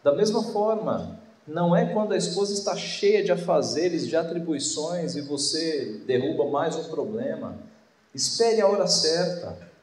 [0.03, 5.21] Da mesma forma, não é quando a esposa está cheia de afazeres, de atribuições e
[5.21, 7.59] você derruba mais um problema.
[8.15, 9.74] Espere a hora certa.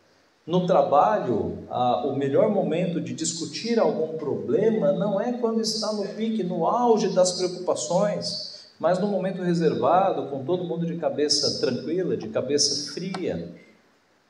[0.45, 6.07] No trabalho, a, o melhor momento de discutir algum problema não é quando está no
[6.09, 12.17] pique, no auge das preocupações, mas no momento reservado, com todo mundo de cabeça tranquila,
[12.17, 13.49] de cabeça fria.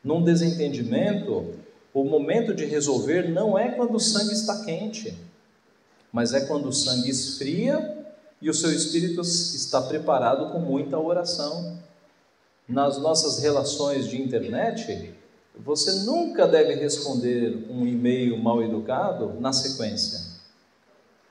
[0.04, 1.54] Num desentendimento,
[1.94, 5.18] o momento de resolver não é quando o sangue está quente,
[6.12, 8.06] mas é quando o sangue esfria
[8.42, 11.80] e o seu espírito está preparado com muita oração.
[12.68, 15.14] Nas nossas relações de internet,
[15.58, 20.40] você nunca deve responder um e-mail mal educado na sequência,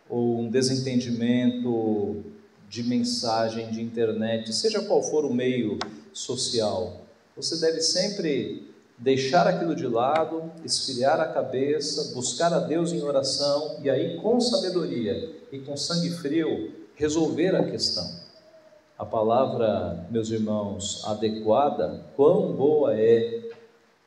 [0.09, 2.25] ou um desentendimento
[2.69, 5.79] de mensagem de internet, seja qual for o meio
[6.13, 7.01] social
[7.41, 13.79] você deve sempre deixar aquilo de lado, esfriar a cabeça, buscar a Deus em oração
[13.83, 18.07] e aí, com sabedoria e com sangue frio, resolver a questão.
[18.99, 23.40] A palavra, meus irmãos, adequada, quão boa é.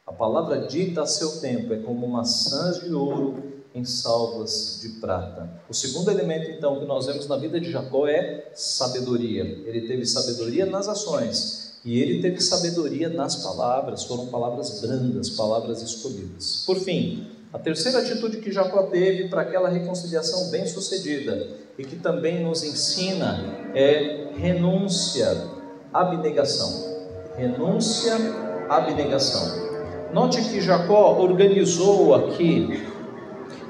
[0.05, 3.41] A palavra dita a seu tempo é como maçãs de ouro
[3.73, 5.49] em salvas de prata.
[5.69, 9.43] O segundo elemento, então, que nós vemos na vida de Jacó é sabedoria.
[9.43, 15.81] Ele teve sabedoria nas ações e ele teve sabedoria nas palavras, foram palavras brandas, palavras
[15.81, 16.63] escolhidas.
[16.65, 22.43] Por fim, a terceira atitude que Jacó teve para aquela reconciliação bem-sucedida e que também
[22.43, 25.47] nos ensina é renúncia,
[25.93, 26.91] abnegação.
[27.37, 28.15] Renúncia,
[28.69, 29.62] abnegação.
[30.13, 32.84] Note que Jacó organizou aqui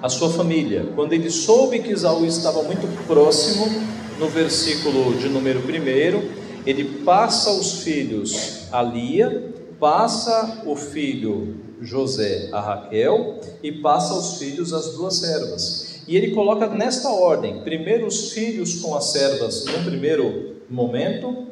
[0.01, 0.91] a sua família.
[0.93, 3.65] Quando ele soube que Isaú estava muito próximo,
[4.19, 5.63] no versículo de número 1,
[6.65, 14.37] ele passa os filhos a Lia, passa o filho José a Raquel e passa os
[14.37, 16.01] filhos às duas servas.
[16.05, 21.47] E ele coloca nesta ordem: primeiro os filhos com as servas no primeiro momento,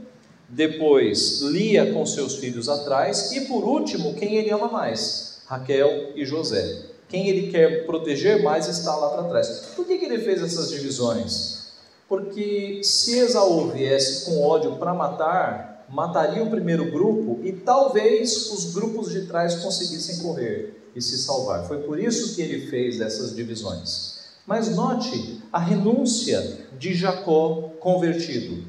[0.52, 6.26] depois Lia com seus filhos atrás e por último quem ele ama mais, Raquel e
[6.26, 6.86] José.
[7.08, 9.72] Quem ele quer proteger mais está lá para trás.
[9.76, 11.72] Por que, que ele fez essas divisões?
[12.08, 18.74] Porque se Esaú viesse com ódio para matar, mataria o primeiro grupo e talvez os
[18.74, 21.68] grupos de trás conseguissem correr e se salvar.
[21.68, 24.20] Foi por isso que ele fez essas divisões.
[24.46, 28.66] Mas note a renúncia de Jacó convertido,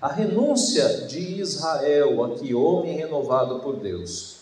[0.00, 4.36] a renúncia de Israel, aqui homem renovado por Deus.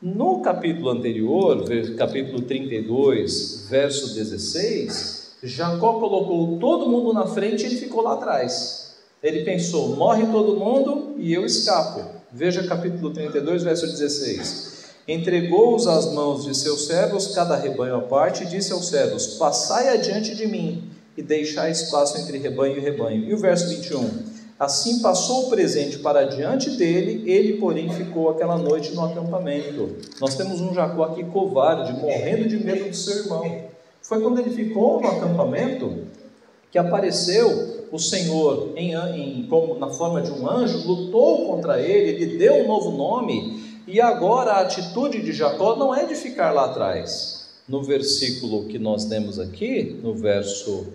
[0.00, 1.64] No capítulo anterior,
[1.96, 8.94] capítulo 32, verso 16, Jacó colocou todo mundo na frente e ele ficou lá atrás.
[9.22, 12.04] Ele pensou: morre todo mundo e eu escapo.
[12.30, 14.74] Veja capítulo 32, verso 16.
[15.08, 19.88] Entregou-os às mãos de seus servos, cada rebanho à parte, e disse aos servos: Passai
[19.88, 23.24] adiante de mim e deixai espaço entre rebanho e rebanho.
[23.24, 24.33] E o verso 21.
[24.58, 29.96] Assim passou o presente para diante dele, ele, porém, ficou aquela noite no acampamento.
[30.20, 33.62] Nós temos um Jacó aqui covarde, morrendo de medo do seu irmão.
[34.00, 36.04] Foi quando ele ficou no acampamento
[36.70, 42.24] que apareceu o Senhor em, em, como, na forma de um anjo, lutou contra ele,
[42.24, 46.52] lhe deu um novo nome, e agora a atitude de Jacó não é de ficar
[46.52, 47.48] lá atrás.
[47.68, 50.86] No versículo que nós temos aqui, no verso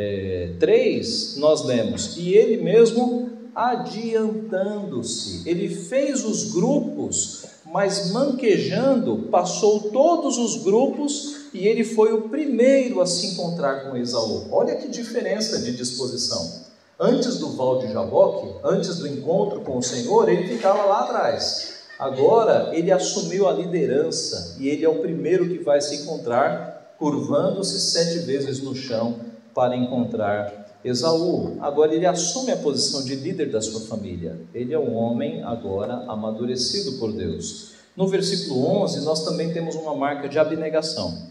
[0.00, 9.90] é, 3, nós lemos: E ele mesmo adiantando-se, ele fez os grupos, mas manquejando, passou
[9.90, 14.46] todos os grupos e ele foi o primeiro a se encontrar com Esaú.
[14.50, 16.70] Olha que diferença de disposição.
[16.98, 21.80] Antes do Val de Jaboque, antes do encontro com o Senhor, ele ficava lá atrás.
[21.98, 27.78] Agora ele assumiu a liderança e ele é o primeiro que vai se encontrar, curvando-se
[27.80, 31.56] sete vezes no chão para encontrar Esaú.
[31.60, 34.40] Agora ele assume a posição de líder da sua família.
[34.54, 37.74] Ele é um homem agora amadurecido por Deus.
[37.96, 41.30] No versículo 11, nós também temos uma marca de abnegação.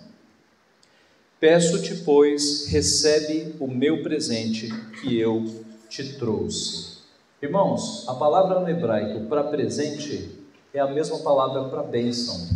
[1.40, 5.46] Peço-te, pois, recebe o meu presente que eu
[5.90, 7.00] te trouxe.
[7.42, 10.38] Irmãos, a palavra no hebraico para presente
[10.74, 12.50] é a mesma palavra para bênção.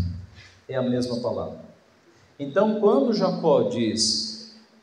[0.67, 1.59] É a mesma palavra.
[2.37, 4.32] Então, quando Jacó diz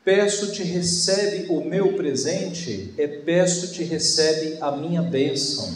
[0.02, 5.70] Peço-te, recebe o meu presente, é peço-te, recebe a minha bênção.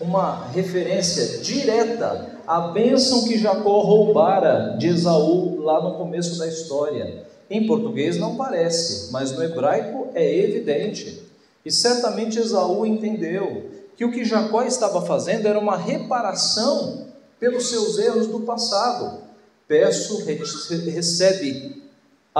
[0.00, 7.24] Uma referência direta à bênção que Jacó roubara de Esaú lá no começo da história.
[7.48, 11.22] Em português não parece, mas no hebraico é evidente.
[11.64, 17.06] E certamente Esaú entendeu que o que Jacó estava fazendo era uma reparação
[17.38, 19.20] pelos seus erros do passado.
[19.68, 21.80] Peço, recebe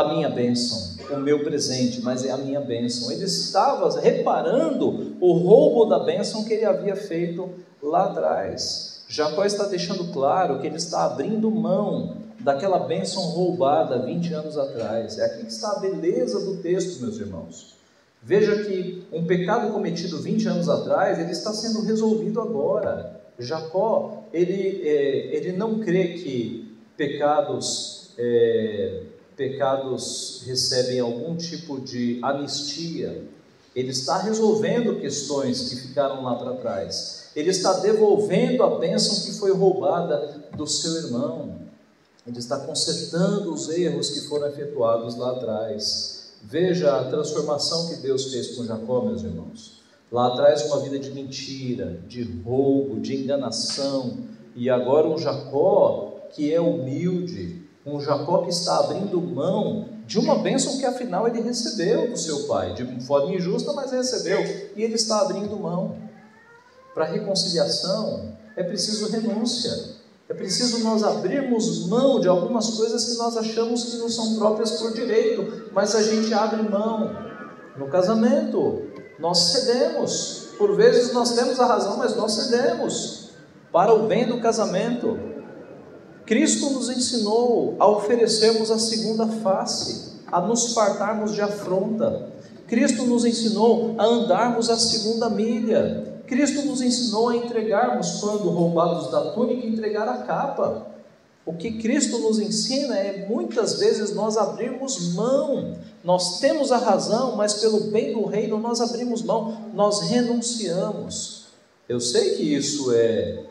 [0.01, 3.11] a minha bênção, o meu presente, mas é a minha bênção.
[3.11, 7.51] Ele estava reparando o roubo da bênção que ele havia feito
[7.83, 9.03] lá atrás.
[9.09, 15.19] Jacó está deixando claro que ele está abrindo mão daquela bênção roubada 20 anos atrás.
[15.19, 17.77] É aqui que está a beleza do texto, meus irmãos.
[18.23, 23.21] Veja que um pecado cometido 20 anos atrás, ele está sendo resolvido agora.
[23.39, 29.03] Jacó, ele, é, ele não crê que pecados é,
[29.41, 33.25] pecados recebem algum tipo de anistia,
[33.75, 37.31] ele está resolvendo questões que ficaram lá para trás.
[37.35, 41.57] Ele está devolvendo a bênção que foi roubada do seu irmão.
[42.27, 46.33] Ele está consertando os erros que foram efetuados lá atrás.
[46.43, 49.81] Veja a transformação que Deus fez com Jacó, meus irmãos.
[50.13, 54.19] Lá atrás, uma vida de mentira, de roubo, de enganação.
[54.55, 60.39] E agora, um Jacó que é humilde, um Jacó que está abrindo mão de uma
[60.39, 64.41] bênção que afinal ele recebeu do seu pai, de forma injusta, mas recebeu,
[64.77, 65.97] e ele está abrindo mão.
[66.93, 73.37] Para reconciliação é preciso renúncia, é preciso nós abrirmos mão de algumas coisas que nós
[73.37, 77.11] achamos que não são próprias por direito, mas a gente abre mão.
[77.77, 78.83] No casamento,
[79.19, 83.31] nós cedemos, por vezes nós temos a razão, mas nós cedemos
[83.73, 85.30] para o bem do casamento.
[86.31, 92.31] Cristo nos ensinou a oferecermos a segunda face, a nos fartarmos de afronta.
[92.69, 96.23] Cristo nos ensinou a andarmos a segunda milha.
[96.29, 100.87] Cristo nos ensinou a entregarmos, quando roubados da túnica, entregar a capa.
[101.45, 105.79] O que Cristo nos ensina é muitas vezes nós abrirmos mão.
[106.05, 111.47] Nós temos a razão, mas pelo bem do reino nós abrimos mão, nós renunciamos.
[111.89, 113.47] Eu sei que isso é,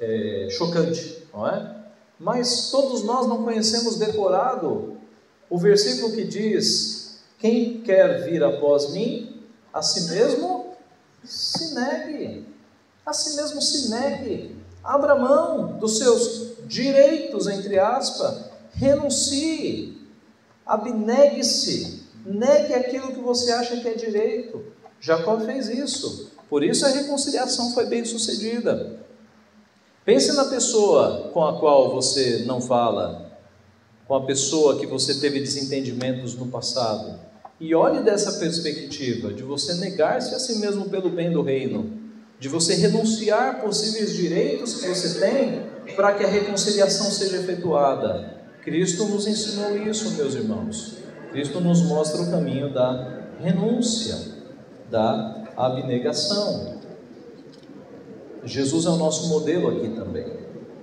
[0.00, 1.85] é chocante, não é?
[2.18, 4.96] Mas todos nós não conhecemos decorado
[5.50, 9.42] o versículo que diz: Quem quer vir após mim,
[9.72, 10.74] a si mesmo
[11.24, 12.46] se negue.
[13.04, 14.56] A si mesmo se negue.
[14.82, 18.46] Abra mão dos seus direitos, entre aspas.
[18.72, 19.98] Renuncie,
[20.64, 24.64] abnegue-se, negue aquilo que você acha que é direito.
[25.00, 29.05] Jacó fez isso, por isso a reconciliação foi bem sucedida.
[30.06, 33.28] Pense na pessoa com a qual você não fala,
[34.06, 37.18] com a pessoa que você teve desentendimentos no passado.
[37.58, 41.90] E olhe dessa perspectiva de você negar-se a si mesmo pelo bem do reino,
[42.38, 45.62] de você renunciar possíveis direitos que você tem
[45.96, 48.36] para que a reconciliação seja efetuada.
[48.62, 50.98] Cristo nos ensinou isso, meus irmãos.
[51.32, 54.16] Cristo nos mostra o caminho da renúncia,
[54.88, 56.75] da abnegação.
[58.46, 60.24] Jesus é o nosso modelo aqui também.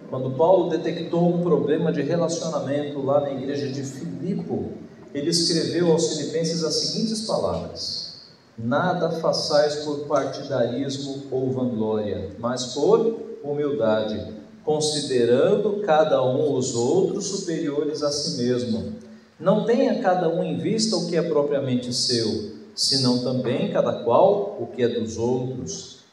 [0.09, 4.68] Quando Paulo detectou um problema de relacionamento lá na igreja de Filipe,
[5.14, 8.16] ele escreveu aos filipenses as seguintes palavras:
[8.57, 14.34] Nada façais por partidarismo ou vanglória, mas por humildade,
[14.66, 18.93] considerando cada um os outros superiores a si mesmo.
[19.39, 24.57] Não tenha cada um em vista o que é propriamente seu, senão também cada qual
[24.59, 25.93] o que é dos outros.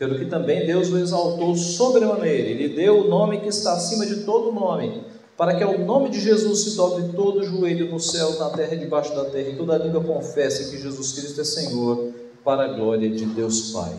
[0.00, 4.06] Pelo que também Deus o exaltou sobremaneira, e lhe deu o nome que está acima
[4.06, 5.02] de todo nome,
[5.36, 8.74] para que ao nome de Jesus se dobre todo o joelho nos céus, na terra
[8.76, 12.68] e debaixo da terra, e toda língua confesse que Jesus Cristo é Senhor, para a
[12.68, 13.92] glória de Deus Pai.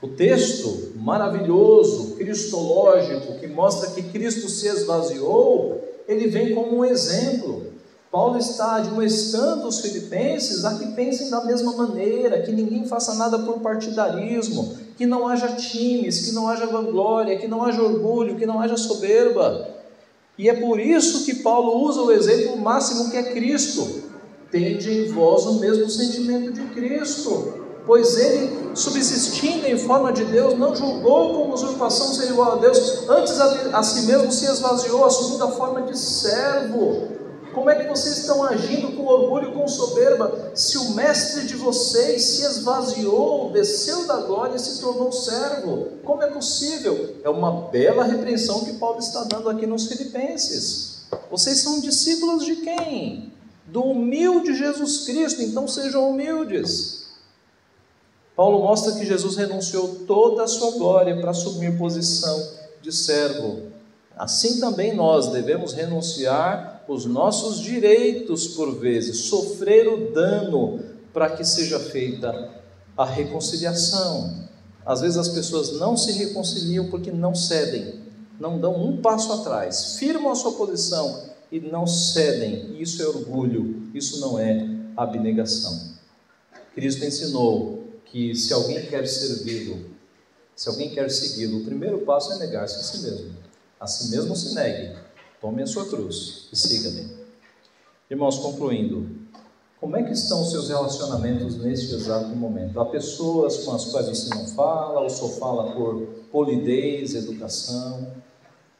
[0.00, 5.78] O texto maravilhoso, cristológico, que mostra que Cristo se esvaziou,
[6.08, 7.66] ele vem como um exemplo.
[8.14, 13.40] Paulo está admoestando os filipenses a que pensem da mesma maneira, que ninguém faça nada
[13.40, 18.46] por partidarismo, que não haja times, que não haja vanglória, que não haja orgulho, que
[18.46, 19.68] não haja soberba.
[20.38, 24.04] E é por isso que Paulo usa o exemplo máximo que é Cristo.
[24.48, 30.58] Tende em vós o mesmo sentimento de Cristo pois ele, subsistindo em forma de Deus,
[30.58, 35.04] não julgou como usurpação ser igual a Deus, antes a, a si mesmo se esvaziou,
[35.04, 37.13] assumindo a forma de servo.
[37.54, 42.22] Como é que vocês estão agindo com orgulho, com soberba, se o mestre de vocês
[42.22, 45.90] se esvaziou, desceu da glória e se tornou servo?
[46.04, 47.16] Como é possível?
[47.22, 51.04] É uma bela repreensão que Paulo está dando aqui nos Filipenses.
[51.30, 53.32] Vocês são discípulos de quem?
[53.66, 57.04] Do humilde Jesus Cristo, então sejam humildes.
[58.34, 62.50] Paulo mostra que Jesus renunciou toda a sua glória para assumir posição
[62.82, 63.62] de servo.
[64.16, 70.80] Assim também nós devemos renunciar os nossos direitos por vezes, sofrer o dano
[71.12, 72.62] para que seja feita
[72.96, 74.44] a reconciliação.
[74.84, 78.00] Às vezes as pessoas não se reconciliam porque não cedem,
[78.38, 82.80] não dão um passo atrás, firmam a sua posição e não cedem.
[82.80, 85.94] Isso é orgulho, isso não é abnegação.
[86.74, 89.94] Cristo ensinou que se alguém quer servi-lo,
[90.54, 93.34] se alguém quer segui-lo, o primeiro passo é negar-se a si mesmo.
[93.80, 94.96] A si mesmo se negue,
[95.44, 97.06] tome a sua cruz e siga-me.
[98.10, 99.06] Irmãos, concluindo,
[99.78, 102.80] como é que estão os seus relacionamentos neste exato momento?
[102.80, 106.00] Há pessoas com as quais você não fala, ou só fala por
[106.32, 108.10] polidez, educação,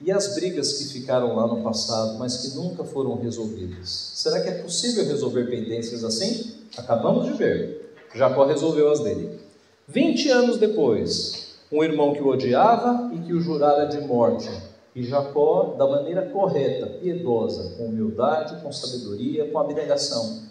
[0.01, 4.13] e as brigas que ficaram lá no passado, mas que nunca foram resolvidas.
[4.15, 6.63] Será que é possível resolver pendências assim?
[6.79, 7.95] Acabamos de ver.
[8.15, 9.39] Jacó resolveu as dele.
[9.87, 14.49] Vinte anos depois, um irmão que o odiava e que o jurara de morte.
[14.95, 20.43] E Jacó, da maneira correta, piedosa, com humildade, com sabedoria, com abnegação,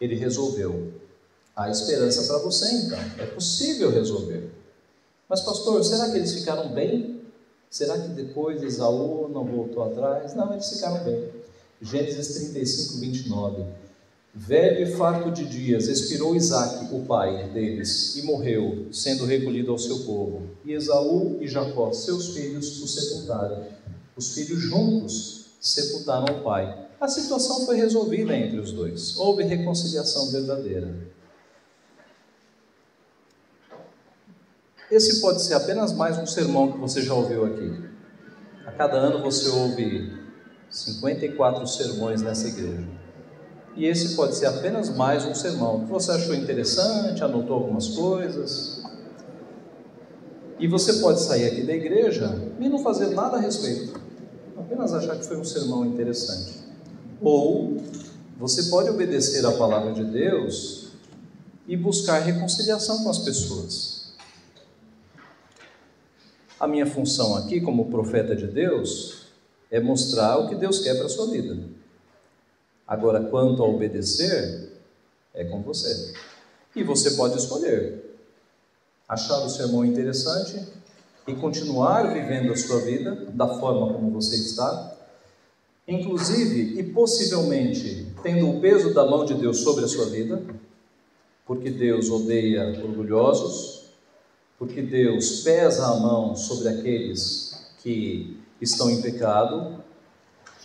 [0.00, 0.92] ele resolveu.
[1.54, 4.50] Há esperança para você então, é possível resolver.
[5.28, 7.20] Mas, pastor, será que eles ficaram bem?
[7.70, 10.34] Será que depois Esaú não voltou atrás?
[10.34, 11.28] Não, eles ficaram bem.
[11.80, 13.64] Gênesis 35, 29.
[14.36, 19.78] Velho e farto de dias, expirou Isaque, o pai deles, e morreu, sendo recolhido ao
[19.78, 20.42] seu povo.
[20.64, 23.64] E Esaú e Jacó, seus filhos, o sepultaram.
[24.16, 26.88] Os filhos juntos sepultaram o pai.
[27.00, 29.16] A situação foi resolvida entre os dois.
[29.18, 30.94] Houve reconciliação verdadeira.
[34.90, 37.82] Esse pode ser apenas mais um sermão que você já ouviu aqui.
[38.66, 40.12] A cada ano você ouve
[40.70, 42.86] 54 sermões nessa igreja.
[43.76, 48.84] E esse pode ser apenas mais um sermão que você achou interessante, anotou algumas coisas.
[50.58, 54.00] E você pode sair aqui da igreja e não fazer nada a respeito,
[54.64, 56.58] apenas achar que foi um sermão interessante.
[57.20, 57.76] Ou
[58.36, 60.88] Você pode obedecer a palavra de Deus
[61.68, 64.12] e buscar reconciliação com as pessoas.
[66.58, 69.28] A minha função aqui, como profeta de Deus,
[69.70, 71.56] é mostrar o que Deus quer para a sua vida.
[72.86, 74.72] Agora, quanto a obedecer,
[75.32, 76.12] é com você.
[76.74, 78.18] E você pode escolher
[79.08, 80.60] achar o sermão interessante
[81.26, 84.96] e continuar vivendo a sua vida da forma como você está,
[85.88, 90.42] inclusive e possivelmente tendo o peso da mão de Deus sobre a sua vida,
[91.46, 93.84] porque Deus odeia orgulhosos,
[94.58, 99.82] porque Deus pesa a mão sobre aqueles que estão em pecado,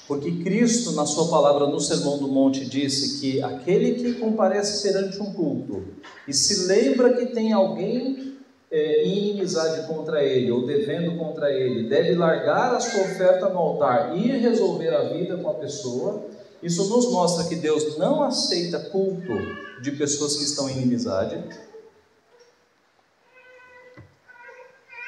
[0.08, 5.22] porque Cristo, na Sua palavra no Sermão do Monte, disse que aquele que comparece perante
[5.22, 5.86] um culto
[6.28, 8.29] e se lembra que tem alguém
[8.72, 14.16] é, inimizade contra ele ou devendo contra ele, deve largar a sua oferta no altar
[14.16, 16.26] e resolver a vida com a pessoa.
[16.62, 19.34] Isso nos mostra que Deus não aceita culto
[19.82, 21.42] de pessoas que estão em inimizade.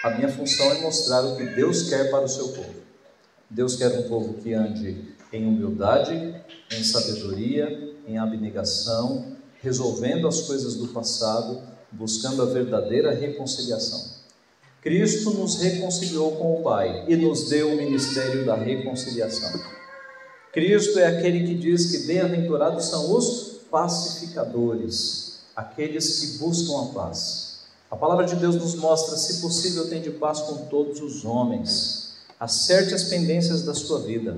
[0.03, 2.82] A minha função é mostrar o que Deus quer para o seu povo.
[3.49, 6.41] Deus quer um povo que ande em humildade,
[6.72, 11.62] em sabedoria, em abnegação, resolvendo as coisas do passado,
[11.92, 14.22] buscando a verdadeira reconciliação.
[14.82, 19.60] Cristo nos reconciliou com o Pai e nos deu o ministério da reconciliação.
[20.52, 27.62] Cristo é aquele que diz que bem-aventurados são os pacificadores, aqueles que buscam a paz.
[27.89, 32.02] A palavra de Deus nos mostra, se possível, tem de paz com todos os homens
[32.42, 34.36] Acerte as pendências da sua vida.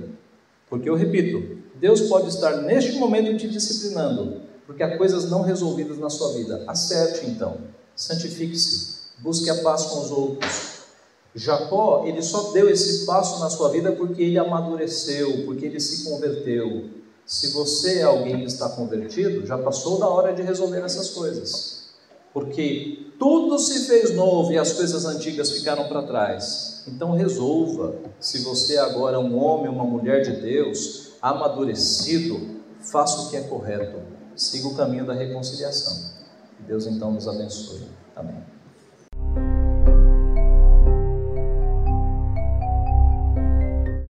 [0.68, 5.98] Porque eu repito, Deus pode estar neste momento te disciplinando, porque há coisas não resolvidas
[5.98, 6.64] na sua vida.
[6.66, 7.58] Acerte então,
[7.94, 10.74] santifique-se, busque a paz com os outros.
[11.34, 16.04] Jacó, ele só deu esse passo na sua vida porque ele amadureceu, porque ele se
[16.04, 16.90] converteu.
[17.26, 21.84] Se você é alguém que está convertido, já passou da hora de resolver essas coisas.
[22.32, 26.84] Porque tudo se fez novo e as coisas antigas ficaram para trás.
[26.86, 33.30] Então resolva, se você agora é um homem, uma mulher de Deus, amadurecido, faça o
[33.30, 33.98] que é correto,
[34.36, 36.10] siga o caminho da reconciliação.
[36.56, 37.88] Que Deus então nos abençoe.
[38.14, 38.53] Amém.